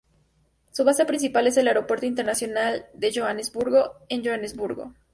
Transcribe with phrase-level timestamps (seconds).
[0.71, 4.95] Su base principal es el Aeropuerto Internacional de Johannesburgo, en Johannesburgo.